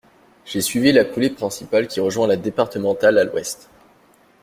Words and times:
J’ai 0.45 0.61
suivi 0.61 0.91
la 0.91 1.05
coulée 1.05 1.29
principale 1.29 1.85
qui 1.87 1.99
rejoint 1.99 2.25
la 2.25 2.35
départementale 2.35 3.19
à 3.19 3.23
l’ouest. 3.23 3.69